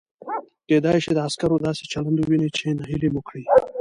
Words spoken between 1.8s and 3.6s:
چلند ووینئ چې نهیلي مو کړي.